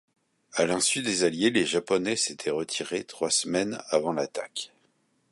[0.53, 4.71] À l'insu des Alliés, les Japonais s'étaient retiré trois semaines avant l'attaque.